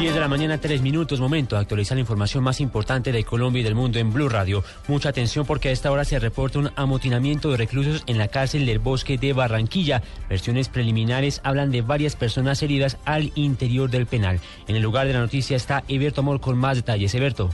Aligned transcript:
10 0.00 0.14
de 0.14 0.20
la 0.20 0.28
mañana, 0.28 0.56
3 0.56 0.80
minutos, 0.80 1.20
momento 1.20 1.58
actualizar 1.58 1.94
la 1.94 2.00
información 2.00 2.42
más 2.42 2.62
importante 2.62 3.12
de 3.12 3.22
Colombia 3.22 3.60
y 3.60 3.62
del 3.62 3.74
mundo 3.74 3.98
en 3.98 4.14
Blue 4.14 4.30
Radio. 4.30 4.64
Mucha 4.88 5.10
atención 5.10 5.44
porque 5.44 5.68
a 5.68 5.72
esta 5.72 5.92
hora 5.92 6.06
se 6.06 6.18
reporta 6.18 6.58
un 6.58 6.70
amotinamiento 6.74 7.50
de 7.50 7.58
reclusos 7.58 8.02
en 8.06 8.16
la 8.16 8.28
cárcel 8.28 8.64
del 8.64 8.78
bosque 8.78 9.18
de 9.18 9.34
Barranquilla. 9.34 10.02
Versiones 10.26 10.70
preliminares 10.70 11.42
hablan 11.44 11.70
de 11.70 11.82
varias 11.82 12.16
personas 12.16 12.62
heridas 12.62 12.96
al 13.04 13.30
interior 13.34 13.90
del 13.90 14.06
penal. 14.06 14.40
En 14.68 14.76
el 14.76 14.82
lugar 14.82 15.06
de 15.06 15.12
la 15.12 15.20
noticia 15.20 15.54
está 15.54 15.84
Eberto 15.86 16.22
Amor 16.22 16.40
con 16.40 16.56
más 16.56 16.76
detalles. 16.76 17.14
Eberto. 17.14 17.50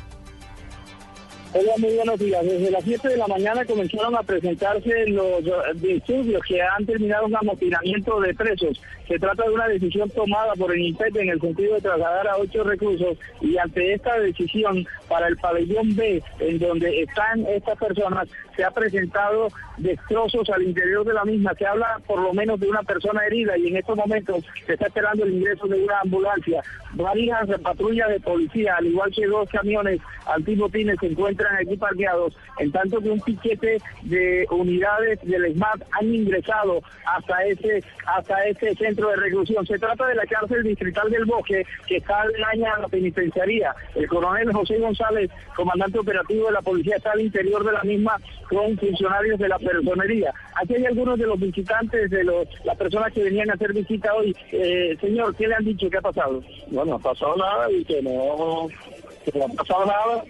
Hola, 1.59 1.73
muy 1.79 1.95
buenos 1.95 2.19
días. 2.19 2.45
Desde 2.45 2.71
las 2.71 2.85
7 2.85 3.09
de 3.09 3.17
la 3.17 3.27
mañana 3.27 3.65
comenzaron 3.65 4.15
a 4.15 4.23
presentarse 4.23 5.07
los 5.07 5.43
disturbios 5.81 6.43
que 6.47 6.61
han 6.61 6.85
terminado 6.85 7.25
un 7.25 7.35
amotinamiento 7.35 8.21
de 8.21 8.35
presos. 8.35 8.79
Se 9.09 9.19
trata 9.19 9.45
de 9.45 9.55
una 9.55 9.67
decisión 9.67 10.11
tomada 10.11 10.53
por 10.55 10.75
el 10.75 10.83
INPET 10.83 11.17
en 11.17 11.31
el 11.31 11.41
sentido 11.41 11.77
de 11.77 11.81
trasladar 11.81 12.29
a 12.29 12.37
ocho 12.37 12.63
reclusos 12.63 13.17
y 13.41 13.57
ante 13.57 13.95
esta 13.95 14.19
decisión 14.19 14.87
para 15.09 15.29
el 15.29 15.39
pabellón 15.39 15.97
B, 15.97 16.23
en 16.41 16.59
donde 16.59 17.01
están 17.01 17.47
estas 17.47 17.79
personas, 17.79 18.29
se 18.57 18.65
ha 18.65 18.71
presentado 18.71 19.49
destrozos 19.77 20.49
al 20.51 20.63
interior 20.63 21.05
de 21.05 21.15
la 21.15 21.25
misma. 21.25 21.55
Se 21.55 21.67
habla 21.67 22.01
por 22.07 22.21
lo 22.21 22.33
menos 22.33 22.59
de 22.59 22.69
una 22.69 22.83
persona 22.83 23.25
herida 23.27 23.57
y 23.59 23.69
en 23.69 23.77
estos 23.77 23.97
momentos 23.97 24.45
se 24.67 24.73
está 24.73 24.87
esperando 24.87 25.25
el 25.25 25.35
ingreso 25.35 25.67
de 25.67 25.83
una 25.83 26.01
ambulancia. 26.01 26.63
Varias 26.95 27.47
patrullas 27.61 28.09
de 28.09 28.21
policía, 28.21 28.77
al 28.77 28.87
igual 28.87 29.13
que 29.15 29.27
dos 29.27 29.49
camiones 29.51 30.01
antibotines 30.27 30.97
se 30.99 31.07
encuentran 31.07 31.55
aquí 31.57 31.77
parqueados, 31.77 32.37
en 32.59 32.73
tanto 32.73 33.01
que 33.01 33.11
un 33.11 33.21
piquete 33.21 33.79
de 34.03 34.47
unidades 34.51 35.21
del 35.23 35.53
SMAT 35.55 35.83
han 35.93 36.15
ingresado 36.15 36.81
hasta 37.05 37.45
ese, 37.45 37.85
hasta 38.07 38.47
ese 38.47 38.75
centro 38.77 39.11
de 39.11 39.17
reclusión. 39.17 39.67
Se 39.67 39.79
trata 39.79 40.07
de 40.07 40.15
la 40.15 40.27
cárcel 40.27 40.63
distrital 40.63 41.11
del 41.11 41.27
Bosque, 41.27 41.67
que 41.87 41.99
está 41.99 42.25
en 42.35 42.45
año 42.45 42.77
la 42.81 42.89
penitenciaría. 42.89 43.75
El 43.95 44.09
coronel 44.09 44.53
José 44.53 44.79
González, 44.79 45.31
comandante 45.55 45.99
operativo 45.99 46.47
de 46.47 46.53
la 46.53 46.63
policía, 46.63 46.97
está 46.97 47.13
al 47.13 47.21
interior 47.21 47.65
de 47.65 47.73
la 47.73 47.83
misma 47.83 48.19
con 48.49 48.77
funcionarios 48.79 49.39
de 49.39 49.49
la 49.49 49.59
personería. 49.59 50.33
Aquí 50.55 50.75
hay 50.75 50.87
algunos 50.87 51.19
de 51.19 51.27
los 51.27 51.39
visitantes, 51.39 52.11
de 52.11 52.25
los, 52.25 52.47
las 52.65 52.77
personas 52.77 53.13
que 53.13 53.25
venían 53.25 53.51
a 53.51 53.55
hacer 53.55 53.73
visita 53.73 54.15
hoy. 54.15 54.35
Eh, 54.53 54.97
señor, 55.01 55.35
¿qué 55.37 55.49
le 55.49 55.55
han 55.55 55.65
dicho? 55.65 55.91
¿Qué 55.91 55.99
ha 55.99 56.03
pasado? 56.03 56.43
Bueno, 56.69 56.93
no 56.93 56.97
ha 56.97 56.99
pasado 56.99 57.37
nada 57.37 57.71
y 57.71 57.85
que 57.85 58.03
no, 58.03 58.69
que 59.25 59.39
no 59.39 59.45
ha 59.45 59.49
pasado 59.49 59.87
nada 59.87 60.25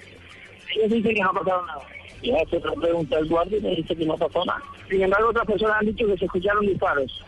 ellos 0.76 0.90
dicen 0.90 1.14
que 1.14 1.22
no 1.22 1.30
ha 1.30 1.32
pasado 1.32 1.66
nada. 1.66 1.82
Ya 2.22 2.38
se 2.50 2.60
pregunta 2.60 3.18
el 3.18 3.28
guardia 3.28 3.58
y 3.58 3.60
me 3.60 3.76
dice 3.76 3.96
que 3.96 4.06
no 4.06 4.16
pasó 4.16 4.44
nada. 4.44 4.62
Sin 4.88 5.02
embargo, 5.02 5.30
otras 5.30 5.46
personas 5.46 5.76
han 5.80 5.86
dicho 5.86 6.06
que 6.06 6.16
se 6.16 6.24
escucharon 6.24 6.66
disparos. 6.66 7.24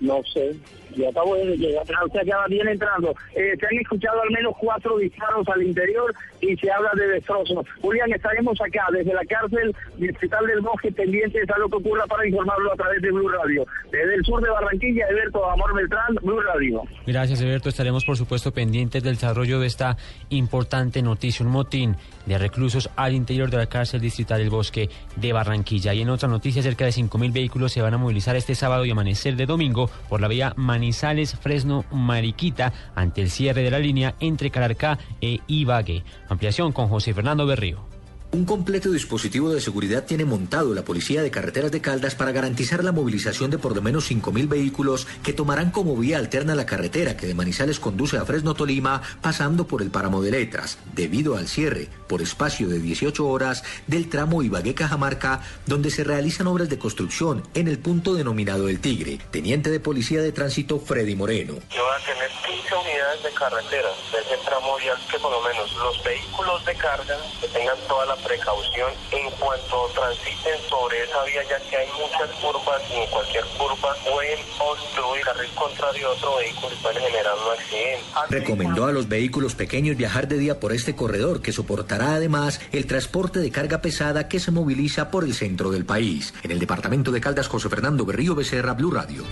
No 0.00 0.22
sé, 0.32 0.54
yo 0.98 1.08
acabo 1.08 1.36
de 1.36 1.56
llegar. 1.56 1.84
Usted 2.04 2.20
acaba 2.20 2.46
bien 2.48 2.68
entrando. 2.68 3.14
Eh, 3.34 3.54
se 3.58 3.66
han 3.66 3.80
escuchado 3.80 4.20
al 4.22 4.30
menos 4.30 4.54
cuatro 4.60 4.98
disparos 4.98 5.46
al 5.48 5.62
interior 5.62 6.14
y 6.40 6.56
se 6.56 6.70
habla 6.70 6.90
de 6.94 7.08
destrozos. 7.08 7.64
Julián, 7.80 8.12
estaremos 8.12 8.60
acá 8.60 8.86
desde 8.92 9.14
la 9.14 9.24
cárcel 9.24 9.74
distrital 9.96 10.46
del 10.46 10.60
Bosque, 10.60 10.92
pendientes 10.92 11.48
a 11.50 11.58
lo 11.58 11.68
que 11.68 11.76
ocurra 11.76 12.06
para 12.06 12.26
informarlo 12.26 12.72
a 12.72 12.76
través 12.76 13.00
de 13.02 13.10
Blue 13.10 13.28
Radio. 13.28 13.66
Desde 13.90 14.14
el 14.14 14.24
sur 14.24 14.42
de 14.42 14.50
Barranquilla, 14.50 15.06
Eberto 15.08 15.48
Amor 15.48 15.74
Beltrán, 15.74 16.14
Blue 16.22 16.40
Radio. 16.40 16.82
Gracias, 17.06 17.40
Eberto. 17.40 17.68
Estaremos, 17.68 18.04
por 18.04 18.16
supuesto, 18.16 18.52
pendientes 18.52 19.02
del 19.02 19.14
desarrollo 19.14 19.60
de 19.60 19.66
esta 19.66 19.96
importante 20.30 21.02
noticia. 21.02 21.44
Un 21.44 21.52
motín 21.52 21.96
de 22.26 22.38
reclusos 22.38 22.90
al 22.96 23.14
interior 23.14 23.50
de 23.50 23.56
la 23.56 23.66
cárcel 23.66 24.00
distrital 24.00 24.38
del 24.38 24.50
Bosque 24.50 24.90
de 25.16 25.32
Barranquilla. 25.32 25.94
Y 25.94 26.02
en 26.02 26.10
otra 26.10 26.28
noticia, 26.28 26.62
cerca 26.62 26.84
de 26.84 26.90
5.000 26.90 27.32
vehículos 27.32 27.72
se 27.72 27.82
van 27.82 27.94
a 27.94 27.98
movilizar 27.98 28.36
este 28.36 28.54
sábado 28.54 28.84
y 28.84 28.90
amanecer 28.90 29.36
de 29.36 29.46
domingo 29.46 29.90
por 30.08 30.20
la 30.20 30.28
vía 30.28 30.52
Manizales, 30.88 31.36
Fresno, 31.36 31.84
Mariquita, 31.90 32.72
ante 32.94 33.20
el 33.20 33.28
cierre 33.28 33.62
de 33.62 33.70
la 33.70 33.78
línea 33.78 34.14
entre 34.20 34.50
Calarcá 34.50 34.98
e 35.20 35.40
Ibagué. 35.46 36.02
Ampliación 36.30 36.72
con 36.72 36.88
José 36.88 37.12
Fernando 37.12 37.44
Berrío. 37.44 37.87
Un 38.30 38.44
completo 38.44 38.90
dispositivo 38.90 39.48
de 39.48 39.60
seguridad 39.62 40.04
tiene 40.04 40.26
montado 40.26 40.74
la 40.74 40.84
Policía 40.84 41.22
de 41.22 41.30
Carreteras 41.30 41.72
de 41.72 41.80
Caldas 41.80 42.14
para 42.14 42.30
garantizar 42.30 42.84
la 42.84 42.92
movilización 42.92 43.50
de 43.50 43.56
por 43.56 43.74
lo 43.74 43.80
menos 43.80 44.10
5.000 44.10 44.48
vehículos 44.48 45.06
que 45.22 45.32
tomarán 45.32 45.70
como 45.70 45.96
vía 45.96 46.18
alterna 46.18 46.54
la 46.54 46.66
carretera 46.66 47.16
que 47.16 47.26
de 47.26 47.32
Manizales 47.32 47.80
conduce 47.80 48.18
a 48.18 48.26
Fresno 48.26 48.52
Tolima 48.52 49.00
pasando 49.22 49.66
por 49.66 49.80
el 49.80 49.90
páramo 49.90 50.20
de 50.20 50.30
Letras, 50.30 50.78
debido 50.92 51.38
al 51.38 51.48
cierre 51.48 51.88
por 52.06 52.20
espacio 52.20 52.68
de 52.68 52.80
18 52.80 53.26
horas 53.26 53.64
del 53.86 54.10
tramo 54.10 54.42
Ibagué-Cajamarca, 54.42 55.40
donde 55.64 55.90
se 55.90 56.04
realizan 56.04 56.48
obras 56.48 56.68
de 56.68 56.78
construcción 56.78 57.42
en 57.54 57.66
el 57.66 57.78
punto 57.78 58.12
denominado 58.12 58.68
El 58.68 58.80
Tigre. 58.80 59.18
Teniente 59.30 59.70
de 59.70 59.80
Policía 59.80 60.20
de 60.20 60.32
Tránsito 60.32 60.78
Freddy 60.78 61.16
Moreno. 61.16 61.54
Que 61.70 61.80
va 61.80 61.96
a 61.96 62.00
tener 62.00 62.30
15 62.46 62.74
unidades 62.74 63.22
de 63.22 63.30
carretera 63.32 63.88
de 64.12 64.18
ese 64.20 64.44
tramo 64.44 64.68
que 65.10 65.18
por 65.18 65.30
lo 65.30 65.40
menos 65.42 65.74
los 65.76 66.02
vehículos 66.04 66.64
de 66.64 66.74
carga 66.74 67.16
que 67.40 67.48
tengan 67.48 67.76
toda 67.88 68.06
la 68.06 68.16
precaución 68.18 68.92
en 69.10 69.30
cuanto 69.32 69.88
transiten 69.94 70.58
sobre 70.68 71.02
esa 71.04 71.22
vía, 71.24 71.42
ya 71.48 71.60
que 71.68 71.76
hay 71.76 71.88
muchas 71.98 72.30
curvas 72.40 72.82
y 72.90 72.94
en 72.94 73.10
cualquier 73.10 73.44
curva 73.56 73.94
pueden 74.04 74.38
obstruir 74.58 75.18
el 75.18 75.24
carril 75.24 75.50
contrario 75.54 76.08
de 76.08 76.14
otro 76.14 76.36
vehículo 76.36 76.68
y 76.72 76.82
pueden 76.82 77.02
generar 77.02 77.34
un 77.34 77.52
accidente. 77.52 78.04
Recomendó 78.30 78.86
a 78.86 78.92
los 78.92 79.08
vehículos 79.08 79.54
pequeños 79.54 79.96
viajar 79.96 80.28
de 80.28 80.38
día 80.38 80.60
por 80.60 80.72
este 80.72 80.94
corredor, 80.94 81.42
que 81.42 81.52
soportará 81.52 82.14
además 82.14 82.60
el 82.72 82.86
transporte 82.86 83.40
de 83.40 83.50
carga 83.50 83.80
pesada 83.80 84.28
que 84.28 84.40
se 84.40 84.50
moviliza 84.50 85.10
por 85.10 85.24
el 85.24 85.34
centro 85.34 85.70
del 85.70 85.84
país. 85.84 86.34
En 86.42 86.50
el 86.50 86.58
departamento 86.58 87.10
de 87.10 87.20
Caldas, 87.20 87.48
José 87.48 87.68
Fernando 87.68 88.04
Berrío 88.04 88.34
Becerra, 88.34 88.74
Blue 88.74 88.90
Radio. 88.90 89.24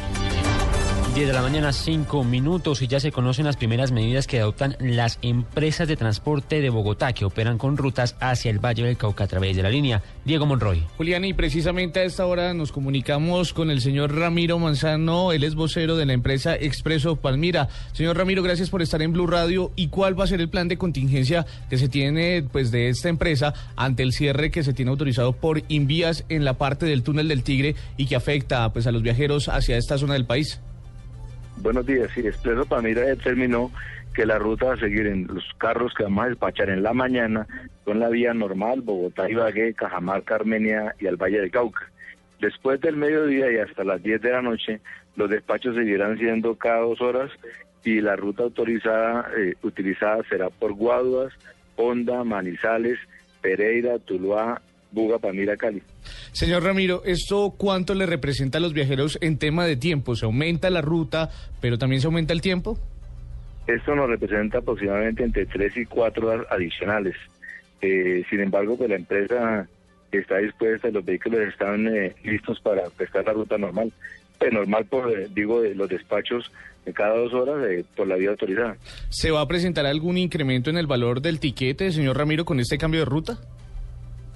10 1.17 1.29
de 1.29 1.33
la 1.33 1.41
mañana, 1.41 1.73
5 1.73 2.25
minutos 2.25 2.83
y 2.83 2.89
ya 2.89 3.01
se 3.01 3.11
conocen 3.11 3.47
las 3.47 3.57
primeras 3.57 3.91
medidas 3.91 4.27
que 4.27 4.39
adoptan 4.39 4.77
las 4.81 5.19
empresas 5.23 5.89
de 5.89 5.97
transporte 5.97 6.61
de 6.61 6.69
Bogotá 6.69 7.15
que 7.15 7.25
operan 7.25 7.57
con 7.57 7.79
rutas 7.79 8.17
hacia 8.21 8.51
el 8.51 8.59
Valle 8.59 8.83
del 8.83 8.99
Cauca 8.99 9.25
a 9.25 9.27
través 9.27 9.57
de 9.57 9.63
la 9.63 9.71
línea. 9.71 10.03
Diego 10.27 10.45
Monroy. 10.45 10.83
Julián, 10.99 11.25
y 11.25 11.33
precisamente 11.33 12.01
a 12.01 12.05
esta 12.05 12.27
hora 12.27 12.53
nos 12.53 12.71
comunicamos 12.71 13.55
con 13.55 13.71
el 13.71 13.81
señor 13.81 14.15
Ramiro 14.15 14.59
Manzano, 14.59 15.33
él 15.33 15.45
es 15.45 15.55
vocero 15.55 15.97
de 15.97 16.05
la 16.05 16.13
empresa 16.13 16.55
Expreso 16.55 17.17
Palmira. 17.17 17.71
Señor 17.95 18.19
Ramiro, 18.19 18.43
gracias 18.43 18.69
por 18.69 18.83
estar 18.83 19.01
en 19.01 19.15
Blue 19.15 19.27
Radio. 19.27 19.73
¿Y 19.75 19.89
cuál 19.89 20.21
va 20.21 20.25
a 20.25 20.27
ser 20.27 20.43
el 20.43 20.51
plan 20.51 20.69
de 20.69 20.77
contingencia 20.77 21.47
que 21.71 21.79
se 21.79 21.89
tiene 21.89 22.45
pues 22.53 22.71
de 22.71 22.91
esta 22.91 23.09
empresa 23.09 23.55
ante 23.75 24.03
el 24.03 24.13
cierre 24.13 24.51
que 24.51 24.63
se 24.63 24.75
tiene 24.75 24.91
autorizado 24.91 25.33
por 25.33 25.63
Invías 25.69 26.27
en 26.29 26.45
la 26.45 26.59
parte 26.59 26.85
del 26.85 27.03
túnel 27.03 27.29
del 27.29 27.43
Tigre 27.43 27.75
y 27.97 28.05
que 28.05 28.17
afecta 28.17 28.71
pues 28.75 28.87
a 28.87 28.93
los 28.93 29.01
viajeros 29.01 29.49
hacia 29.49 29.79
esta 29.79 29.97
zona 29.97 30.13
del 30.13 30.27
país? 30.27 30.61
Buenos 31.59 31.87
días, 31.87 32.11
sí, 32.15 32.21
Expreso 32.21 32.67
Palmira 32.67 33.03
determinó 33.03 33.71
que 34.15 34.27
la 34.27 34.39
ruta 34.39 34.73
a 34.73 34.77
seguir 34.77 35.07
en 35.07 35.27
los 35.27 35.45
carros 35.59 35.93
que 35.95 36.05
vamos 36.05 36.25
a 36.25 36.29
despachar 36.29 36.71
en 36.71 36.83
la 36.83 36.93
mañana 36.93 37.47
con 37.85 37.99
la 37.99 38.09
vía 38.09 38.35
normal, 38.35 38.83
Bogotá, 38.83 39.29
Ibagué, 39.29 39.75
Cajamarca, 39.75 40.37
Armenia 40.37 40.95
y 40.99 41.07
al 41.07 41.17
Valle 41.17 41.41
del 41.41 41.51
Cauca. 41.51 41.91
Después 42.41 42.81
del 42.81 42.97
mediodía 42.97 43.51
y 43.51 43.59
hasta 43.59 43.85
las 43.85 44.03
10 44.03 44.21
de 44.21 44.31
la 44.31 44.43
noche, 44.43 44.81
los 45.17 45.31
despachos 45.31 45.75
seguirán 45.77 46.19
siendo 46.19 46.55
cada 46.57 46.81
dos 46.81 47.01
horas 47.01 47.31
y 47.85 48.01
la 48.01 48.17
ruta 48.17 48.43
autorizada, 48.43 49.31
eh, 49.37 49.55
utilizada 49.63 50.23
será 50.29 50.51
por 50.51 50.73
Guaduas, 50.73 51.33
Honda, 51.77 52.25
Manizales, 52.25 52.99
Pereira, 53.41 53.99
Tuluá, 53.99 54.61
Buga, 54.93 55.19
Palmira, 55.19 55.57
Cali. 55.57 55.83
Señor 56.37 56.65
Ramiro, 56.65 57.01
¿esto 57.07 57.55
cuánto 57.57 57.95
le 57.95 58.05
representa 58.05 58.59
a 58.59 58.61
los 58.61 58.75
viajeros 58.75 59.17
en 59.23 59.39
tema 59.39 59.65
de 59.65 59.75
tiempo? 59.75 60.15
¿Se 60.17 60.27
aumenta 60.27 60.69
la 60.69 60.83
ruta, 60.83 61.31
pero 61.63 61.79
también 61.79 62.03
se 62.03 62.09
aumenta 62.09 62.35
el 62.35 62.43
tiempo? 62.43 62.79
Esto 63.67 63.95
nos 63.95 64.07
representa 64.07 64.59
aproximadamente 64.59 65.25
entre 65.25 65.47
tres 65.47 65.75
y 65.79 65.87
cuatro 65.87 66.29
horas 66.29 66.47
adicionales. 66.51 67.17
Eh, 67.81 68.23
sin 68.29 68.41
embargo, 68.41 68.77
pues 68.77 68.91
la 68.91 68.97
empresa 68.97 69.67
está 70.13 70.37
dispuesta, 70.37 70.91
los 70.91 71.07
vehículos 71.07 71.41
están 71.41 71.89
eh, 71.89 72.15
listos 72.23 72.61
para 72.61 72.83
prestar 72.91 73.25
la 73.25 73.33
ruta 73.33 73.57
normal. 73.57 73.91
Pues 74.39 74.53
normal, 74.53 74.85
por, 74.85 75.11
eh, 75.11 75.29
digo, 75.35 75.63
de 75.63 75.75
los 75.75 75.89
despachos 75.89 76.53
de 76.85 76.93
cada 76.93 77.17
dos 77.17 77.33
horas 77.33 77.67
por 77.97 78.07
la 78.07 78.17
vía 78.17 78.29
autorizada. 78.29 78.77
¿Se 79.09 79.31
va 79.31 79.41
a 79.41 79.49
presentar 79.49 79.87
algún 79.87 80.19
incremento 80.19 80.69
en 80.69 80.77
el 80.77 80.87
valor 80.87 81.23
del 81.23 81.41
tiquete, 81.41 81.91
señor 81.93 82.19
Ramiro, 82.19 82.45
con 82.45 82.61
este 82.61 82.77
cambio 82.77 83.01
de 83.01 83.07
ruta? 83.07 83.39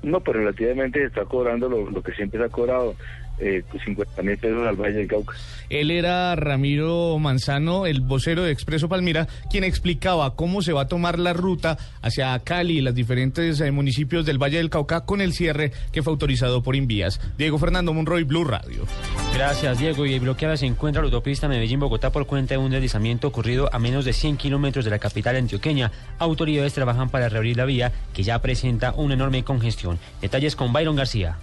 No, 0.03 0.21
pero 0.21 0.41
relativamente 0.41 1.05
está 1.05 1.25
cobrando 1.25 1.69
lo, 1.69 2.03
que 2.03 2.13
siempre 2.13 2.41
se 2.41 2.47
ha 2.47 2.49
cobrado, 2.49 2.95
eh, 3.39 3.63
50 3.85 4.23
mil 4.23 4.39
pesos 4.39 4.67
al 4.67 4.77
Valle 4.77 4.99
del 4.99 5.09
Cauca. 5.09 5.35
Él 5.69 5.91
era 5.91 6.35
Ramiro 6.37 7.19
Manzano, 7.19 7.87
el 7.87 8.01
vocero 8.01 8.43
de 8.43 8.53
Expreso 8.53 8.89
Palmira, 8.89 9.29
quien 9.51 9.65
explicaba 9.65 10.37
cómo 10.37 10.63
se 10.63 10.73
va 10.73 10.83
a 10.83 10.89
tomar 10.89 11.19
la 11.19 11.33
ruta 11.33 11.77
hacia 12.03 12.39
Cali 12.41 12.79
y 12.79 12.81
los 12.81 12.95
diferentes 12.95 13.61
eh, 13.61 13.71
municipios 13.71 14.25
del 14.25 14.39
Valle 14.39 14.59
del 14.59 14.71
Cauca 14.71 15.05
con 15.05 15.21
el 15.21 15.33
cierre 15.33 15.73
que 15.93 16.03
fue 16.03 16.13
autorizado 16.13 16.63
por 16.63 16.77
Invías. 16.77 17.21
Diego 17.37 17.59
Fernando 17.59 17.93
Monroy, 17.93 18.25
Blue 18.25 18.45
Radio. 18.45 18.87
Gracias, 19.35 19.79
Diego. 19.79 20.07
Y 20.07 20.19
bloqueada 20.19 20.57
se 20.57 20.67
encuentra 20.67 21.03
la 21.03 21.07
autopista 21.07 21.49
Medellín-Bogotá 21.49 22.11
por 22.11 22.27
cuenta 22.27 22.55
de 22.55 22.59
un 22.59 22.71
deslizamiento 22.71 23.29
ocurrido 23.29 23.71
a 23.73 23.79
menos 23.79 24.05
de 24.05 24.13
100 24.13 24.37
kilómetros 24.37 24.85
de 24.85 24.91
la 24.91 24.99
capital 24.99 25.37
antioqueña. 25.37 25.91
Autoridades 26.19 26.75
trabajan 26.75 27.09
para 27.09 27.29
reabrir 27.29 27.57
la 27.57 27.65
vía 27.65 27.93
que 28.13 28.23
ya 28.23 28.39
presenta 28.41 28.93
una 28.93 29.15
enorme 29.15 29.43
congestión. 29.43 29.99
Detalles 30.21 30.57
con 30.57 30.73
Byron 30.73 30.97
García. 30.97 31.39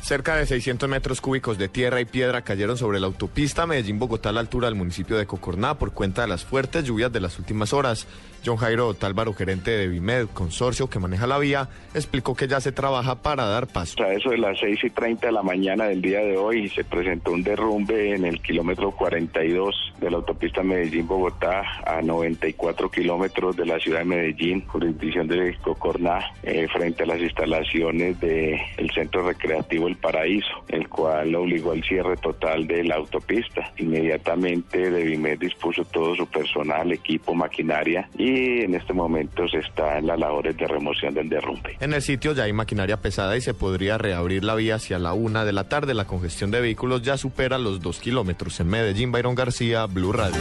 Cerca 0.00 0.36
de 0.36 0.46
600 0.46 0.88
metros 0.88 1.20
cúbicos 1.20 1.58
de 1.58 1.68
tierra 1.68 2.00
y 2.00 2.04
piedra 2.04 2.42
cayeron 2.42 2.78
sobre 2.78 3.00
la 3.00 3.06
autopista 3.06 3.66
Medellín-Bogotá 3.66 4.30
a 4.30 4.32
la 4.32 4.40
altura 4.40 4.68
del 4.68 4.74
municipio 4.74 5.18
de 5.18 5.26
Cocorná 5.26 5.74
por 5.74 5.92
cuenta 5.92 6.22
de 6.22 6.28
las 6.28 6.44
fuertes 6.44 6.84
lluvias 6.84 7.12
de 7.12 7.20
las 7.20 7.38
últimas 7.38 7.72
horas. 7.72 8.06
John 8.44 8.56
Jairo 8.56 8.94
Tálvaro, 8.94 9.34
gerente 9.34 9.72
de 9.72 9.88
Vimed, 9.88 10.28
consorcio 10.32 10.88
que 10.88 11.00
maneja 11.00 11.26
la 11.26 11.38
vía, 11.38 11.68
explicó 11.92 12.34
que 12.34 12.46
ya 12.46 12.60
se 12.60 12.72
trabaja 12.72 13.16
para 13.16 13.46
dar 13.46 13.66
paso. 13.66 14.00
A 14.02 14.12
eso 14.12 14.30
de 14.30 14.38
las 14.38 14.58
6 14.60 14.78
y 14.84 14.90
30 14.90 15.26
de 15.26 15.32
la 15.32 15.42
mañana 15.42 15.86
del 15.86 16.00
día 16.00 16.20
de 16.20 16.36
hoy 16.36 16.68
se 16.70 16.84
presentó 16.84 17.32
un 17.32 17.42
derrumbe 17.42 18.14
en 18.14 18.24
el 18.24 18.40
kilómetro 18.40 18.92
42 18.92 19.94
de 20.00 20.10
la 20.10 20.18
autopista 20.18 20.62
Medellín-Bogotá 20.62 21.62
a 21.84 22.00
94 22.00 22.90
kilómetros 22.90 23.56
de 23.56 23.66
la 23.66 23.78
ciudad 23.80 23.98
de 23.98 24.04
Medellín, 24.04 24.64
jurisdicción 24.66 25.26
de 25.26 25.56
Cocorná, 25.60 26.20
eh, 26.44 26.68
frente 26.72 27.02
a 27.02 27.06
las 27.06 27.20
instalaciones 27.20 28.20
del 28.20 28.90
Centro 28.94 29.26
Recreativo 29.26 29.87
El 29.88 29.96
Paraíso, 29.96 30.64
el 30.68 30.88
cual 30.88 31.34
obligó 31.34 31.72
al 31.72 31.82
cierre 31.82 32.16
total 32.16 32.66
de 32.66 32.84
la 32.84 32.96
autopista. 32.96 33.72
Inmediatamente 33.78 34.90
Vimed 34.90 35.38
dispuso 35.38 35.84
todo 35.84 36.14
su 36.14 36.26
personal, 36.26 36.92
equipo, 36.92 37.34
maquinaria 37.34 38.08
y 38.16 38.28
y 38.28 38.64
en 38.64 38.74
este 38.74 38.92
momento 38.92 39.48
se 39.48 39.58
está 39.58 39.98
en 39.98 40.06
las 40.06 40.18
labores 40.18 40.56
de 40.56 40.66
remoción 40.66 41.14
del 41.14 41.28
derrumbe. 41.28 41.76
En 41.80 41.94
el 41.94 42.02
sitio 42.02 42.32
ya 42.34 42.44
hay 42.44 42.52
maquinaria 42.52 42.98
pesada 42.98 43.36
y 43.36 43.40
se 43.40 43.54
podría 43.54 43.96
reabrir 43.98 44.44
la 44.44 44.54
vía 44.54 44.76
hacia 44.76 44.98
la 44.98 45.14
una 45.14 45.44
de 45.44 45.52
la 45.52 45.64
tarde. 45.64 45.94
La 45.94 46.04
congestión 46.04 46.50
de 46.50 46.60
vehículos 46.60 47.02
ya 47.02 47.16
supera 47.16 47.58
los 47.58 47.80
dos 47.80 48.00
kilómetros. 48.00 48.60
En 48.60 48.68
Medellín, 48.68 49.12
Byron 49.12 49.34
García, 49.34 49.86
Blue 49.86 50.12
Radio. 50.12 50.40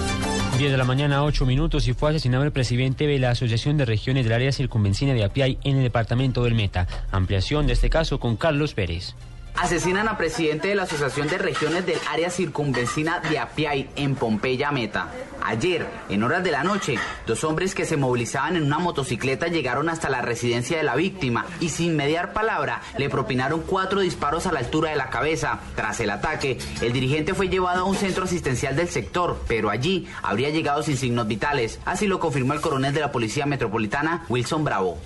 10 0.58 0.72
de 0.72 0.78
la 0.78 0.84
mañana, 0.84 1.24
8 1.24 1.46
minutos, 1.46 1.88
y 1.88 1.94
fue 1.94 2.10
asesinado 2.10 2.44
el 2.44 2.52
presidente 2.52 3.06
de 3.06 3.20
la 3.20 3.32
Asociación 3.32 3.78
de 3.78 3.86
Regiones 3.86 4.26
del 4.26 4.34
Área 4.34 4.52
Circunvencina 4.52 5.14
de 5.14 5.24
Apiay 5.24 5.58
en 5.64 5.78
el 5.78 5.84
departamento 5.84 6.44
del 6.44 6.56
Meta. 6.56 6.88
Ampliación 7.12 7.68
de 7.68 7.74
este 7.74 7.90
caso 7.90 8.20
con 8.20 8.36
Carlos 8.38 8.74
Pérez. 8.74 9.16
Asesinan 9.57 10.07
a 10.07 10.18
presidente 10.18 10.68
de 10.68 10.75
la 10.75 10.83
Asociación 10.83 11.27
de 11.27 11.39
Regiones 11.39 11.83
del 11.83 11.98
Área 12.12 12.30
Circunvencina 12.30 13.19
de 13.21 13.39
Apiay 13.39 13.89
en 13.95 14.13
Pompeya 14.15 14.71
Meta. 14.71 15.09
Ayer, 15.44 15.88
en 16.09 16.21
horas 16.21 16.44
de 16.44 16.51
la 16.51 16.63
noche, 16.63 17.00
dos 17.25 17.44
hombres 17.44 17.74
que 17.74 17.86
se 17.86 17.98
movilizaban 17.98 18.56
en 18.56 18.63
una 18.63 18.77
motocicleta 18.77 19.48
llegaron 19.48 19.89
hasta 19.89 20.09
la 20.09 20.21
residencia 20.21 20.77
de 20.77 20.83
la 20.83 20.95
víctima 20.95 21.45
y 21.59 21.69
sin 21.69 21.95
mediar 21.95 22.33
palabra 22.33 22.81
le 23.00 23.09
propinaron 23.09 23.62
cuatro 23.62 24.01
disparos 24.01 24.45
a 24.45 24.51
la 24.51 24.59
altura 24.59 24.92
de 24.92 24.95
la 24.95 25.09
cabeza. 25.09 25.60
Tras 25.75 26.00
el 26.01 26.12
ataque, 26.12 26.60
el 26.81 26.94
dirigente 26.94 27.33
fue 27.33 27.50
llevado 27.50 27.81
a 27.81 27.86
un 27.86 27.95
centro 27.95 28.25
asistencial 28.25 28.75
del 28.75 28.89
sector, 28.89 29.42
pero 29.48 29.71
allí 29.71 30.07
habría 30.21 30.51
llegado 30.51 30.83
sin 30.83 30.98
signos 30.98 31.27
vitales. 31.27 31.80
Así 31.83 32.06
lo 32.06 32.19
confirmó 32.19 32.53
el 32.53 32.62
coronel 32.62 32.94
de 32.94 33.00
la 33.00 33.12
Policía 33.12 33.48
Metropolitana, 33.48 34.24
Wilson 34.30 34.63
Bravo. 34.63 35.00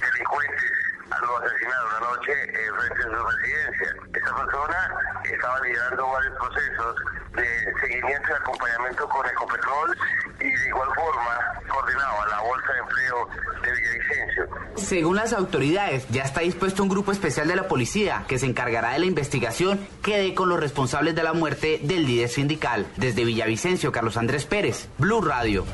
Delincuentes 1.52 1.68
lo 1.68 1.88
asesinaron 1.88 2.04
anoche 2.04 2.32
eh, 2.32 2.72
frente 2.78 3.02
a 3.02 3.06
su 3.06 3.26
residencia. 3.26 3.96
Esta 4.14 4.36
persona 4.36 4.78
estaba 5.24 5.60
liderando 5.62 6.08
varios 6.08 6.36
procesos 6.38 6.96
de 7.34 7.74
seguimiento 7.82 8.30
y 8.30 8.34
acompañamiento 8.34 9.10
con 9.10 9.26
Ecopetrol 9.26 9.98
y 10.40 10.50
de 10.50 10.68
igual 10.68 10.90
forma 10.96 11.62
coordinaba 11.70 12.28
la 12.28 12.42
Bolsa 12.42 12.74
de 12.74 12.80
Empleo 12.80 13.30
de 13.62 13.72
Villavicencio. 13.72 14.50
Según 14.76 15.16
las 15.16 15.34
autoridades, 15.34 16.08
ya 16.10 16.24
está 16.24 16.42
dispuesto 16.42 16.84
un 16.84 16.90
grupo 16.90 17.12
especial 17.12 17.48
de 17.48 17.56
la 17.56 17.68
policía 17.68 18.26
que 18.28 18.40
se 18.40 18.46
encargará 18.46 18.92
de 18.92 19.00
la 19.00 19.06
investigación 19.06 19.88
que 20.02 20.18
dé 20.18 20.34
con 20.34 20.50
los 20.50 20.60
responsables 20.60 21.16
de 21.16 21.24
la 21.24 21.34
muerte 21.34 21.80
del 21.84 22.06
líder 22.06 22.30
sindical. 22.30 22.88
Desde 22.98 23.24
Villavicencio, 23.26 23.92
Carlos 23.92 24.18
Andrés 24.18 24.46
Pérez, 24.46 24.90
Blue 24.98 25.22
Radio. 25.22 25.66